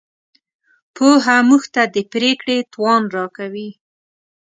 پوهه 0.95 1.37
موږ 1.49 1.63
ته 1.73 1.81
د 1.93 1.97
پرېکړې 2.13 2.57
توان 2.73 3.03
راکوي. 3.15 3.69